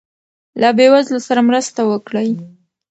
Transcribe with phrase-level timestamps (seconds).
[0.61, 2.29] له بې وزلو سره مرسته وکړئ.